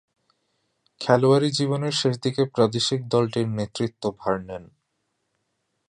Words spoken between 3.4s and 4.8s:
নেতৃত্ব ভার নেন।